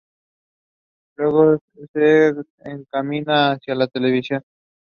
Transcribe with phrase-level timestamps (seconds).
[1.15, 1.59] Luego
[1.93, 2.33] se
[2.65, 4.41] encamina hacia la televisión.